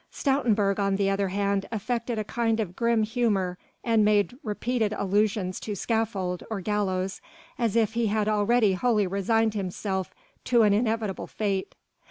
Stoutenburg, 0.11 0.79
on 0.79 0.95
the 0.95 1.11
other 1.11 1.27
hand 1.27 1.67
affected 1.71 2.17
a 2.17 2.23
kind 2.23 2.59
of 2.59 2.75
grim 2.75 3.03
humour, 3.03 3.59
and 3.83 4.03
made 4.03 4.33
repeated 4.41 4.93
allusions 4.93 5.59
to 5.59 5.75
scaffold 5.75 6.41
or 6.49 6.59
gallows 6.59 7.21
as 7.59 7.75
if 7.75 7.93
he 7.93 8.07
had 8.07 8.27
already 8.27 8.73
wholly 8.73 9.05
resigned 9.05 9.53
himself 9.53 10.09
to 10.45 10.63
an 10.63 10.73
inevitable 10.73 11.27
fate. 11.27 11.75